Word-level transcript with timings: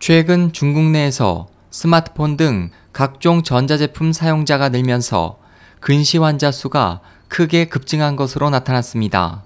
최근 0.00 0.50
중국 0.54 0.84
내에서 0.84 1.48
스마트폰 1.70 2.38
등 2.38 2.70
각종 2.90 3.42
전자제품 3.42 4.14
사용자가 4.14 4.70
늘면서 4.70 5.38
근시 5.78 6.16
환자 6.16 6.50
수가 6.50 7.00
크게 7.28 7.66
급증한 7.66 8.16
것으로 8.16 8.48
나타났습니다. 8.48 9.42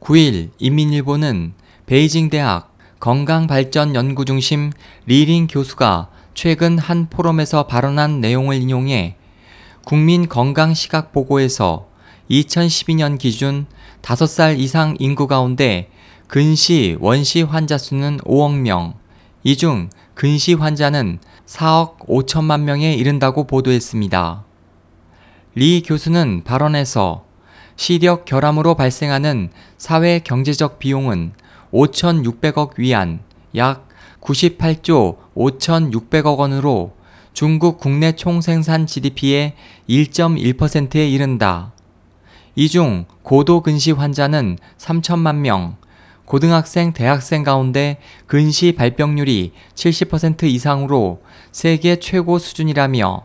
9일 0.00 0.50
인민일보는 0.58 1.54
베이징 1.86 2.28
대학 2.28 2.76
건강발전연구중심 3.00 4.72
리링 5.06 5.46
교수가 5.46 6.10
최근 6.34 6.76
한 6.76 7.08
포럼에서 7.08 7.66
발언한 7.66 8.20
내용을 8.20 8.56
인용해 8.56 9.16
국민 9.86 10.28
건강 10.28 10.74
시각 10.74 11.12
보고에서 11.12 11.88
2012년 12.30 13.18
기준 13.18 13.64
5살 14.02 14.58
이상 14.58 14.96
인구 14.98 15.26
가운데 15.26 15.90
근시 16.26 16.98
원시 17.00 17.40
환자 17.40 17.78
수는 17.78 18.18
5억 18.18 18.52
명, 18.58 18.94
이 19.46 19.54
중 19.54 19.90
근시 20.14 20.54
환자는 20.54 21.20
4억 21.46 21.98
5천만 22.08 22.62
명에 22.62 22.94
이른다고 22.94 23.44
보도했습니다. 23.46 24.44
리 25.54 25.82
교수는 25.82 26.42
발언에서 26.42 27.24
시력 27.76 28.24
결함으로 28.24 28.74
발생하는 28.74 29.50
사회 29.78 30.18
경제적 30.18 30.80
비용은 30.80 31.32
5,600억 31.72 32.72
위안, 32.78 33.20
약 33.54 33.88
98조 34.20 35.18
5,600억 35.36 36.38
원으로 36.38 36.96
중국 37.32 37.78
국내 37.78 38.16
총 38.16 38.40
생산 38.40 38.84
GDP의 38.84 39.54
1.1%에 39.88 41.08
이른다. 41.08 41.72
이 42.56 42.68
중 42.68 43.04
고도 43.22 43.60
근시 43.60 43.92
환자는 43.92 44.58
3천만 44.76 45.36
명, 45.36 45.76
고등학생, 46.26 46.92
대학생 46.92 47.44
가운데 47.44 47.98
근시 48.26 48.72
발병률이 48.72 49.52
70% 49.74 50.42
이상으로 50.42 51.22
세계 51.52 51.96
최고 51.96 52.38
수준이라며 52.38 53.24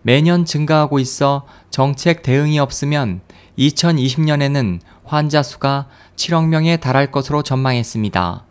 매년 0.00 0.44
증가하고 0.44 0.98
있어 0.98 1.46
정책 1.70 2.22
대응이 2.22 2.58
없으면 2.58 3.20
2020년에는 3.58 4.80
환자 5.04 5.42
수가 5.42 5.86
7억 6.16 6.48
명에 6.48 6.78
달할 6.78 7.12
것으로 7.12 7.42
전망했습니다. 7.42 8.44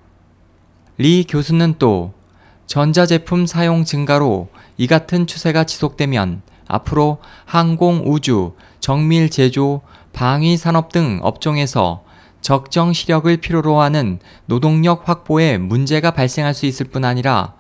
리 0.99 1.25
교수는 1.27 1.75
또 1.79 2.13
전자제품 2.67 3.47
사용 3.47 3.83
증가로 3.83 4.49
이 4.77 4.87
같은 4.87 5.25
추세가 5.25 5.63
지속되면 5.63 6.43
앞으로 6.67 7.17
항공, 7.45 8.03
우주, 8.05 8.53
정밀 8.79 9.29
제조, 9.29 9.81
방위 10.13 10.55
산업 10.55 10.91
등 10.91 11.19
업종에서 11.23 12.03
적정 12.41 12.91
시력을 12.91 13.37
필요로 13.37 13.79
하는 13.79 14.19
노동력 14.45 15.07
확보에 15.07 15.57
문제가 15.57 16.11
발생할 16.11 16.53
수 16.53 16.65
있을 16.65 16.87
뿐 16.87 17.05
아니라 17.05 17.53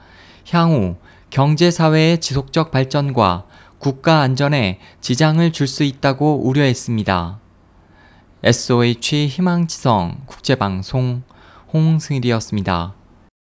향후 0.49 0.95
경제 1.29 1.71
사회의 1.71 2.19
지속적 2.19 2.71
발전과 2.71 3.45
국가 3.77 4.19
안전에 4.21 4.79
지장을 4.99 5.51
줄 5.53 5.67
수 5.67 5.83
있다고 5.83 6.47
우려했습니다. 6.47 7.39
SOH 8.43 9.27
희망지성 9.27 10.23
국제방송 10.25 11.23
홍승일이었습니다. 11.73 13.00